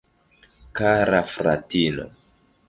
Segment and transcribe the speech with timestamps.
[0.79, 2.09] Kara fratino!